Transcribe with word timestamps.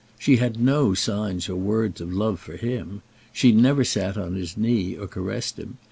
She 0.17 0.37
had 0.37 0.59
no 0.59 0.95
signs 0.95 1.47
or 1.47 1.55
words 1.55 2.01
of 2.01 2.11
love 2.11 2.39
for 2.39 2.57
him. 2.57 3.03
She 3.31 3.51
never 3.51 3.83
sat 3.83 4.17
on 4.17 4.33
his 4.33 4.57
knee, 4.57 4.95
or 4.97 5.05
caressed 5.07 5.59
him. 5.59 5.77